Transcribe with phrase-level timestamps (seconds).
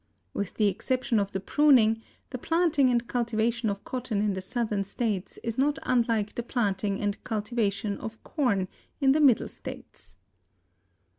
[0.33, 2.01] With the exception of the pruning,
[2.31, 6.99] the planting and cultivation of cotton in the southern states is not unlike the planting
[6.99, 8.67] and cultivation of corn
[8.99, 10.15] in the middle states.